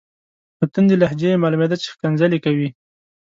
له 0.59 0.65
توندې 0.73 0.95
لهجې 1.01 1.27
یې 1.31 1.41
معلومیده 1.43 1.75
چې 1.81 1.87
ښکنځلې 1.93 2.39
کوي. 2.45 2.69